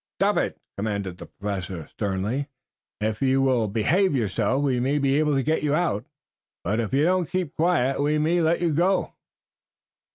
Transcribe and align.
"Stop 0.17 0.37
it!" 0.37 0.57
commanded 0.77 1.19
the 1.19 1.27
Professor 1.27 1.87
sternly. 1.89 2.47
"If 2.99 3.21
you 3.21 3.39
will 3.39 3.67
behave 3.67 4.15
yourself 4.15 4.63
we 4.63 4.79
may 4.79 4.97
be 4.97 5.19
able 5.19 5.35
to 5.35 5.43
get 5.43 5.61
you 5.61 5.75
out, 5.75 6.07
but 6.63 6.79
if 6.79 6.91
you 6.91 7.03
don't 7.03 7.29
keep 7.29 7.55
quiet 7.55 8.01
we 8.01 8.17
may 8.17 8.41
let 8.41 8.61
you 8.61 8.73
go." 8.73 9.13